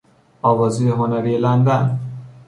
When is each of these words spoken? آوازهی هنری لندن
آوازهی 0.41 0.89
هنری 0.89 1.37
لندن 1.37 1.99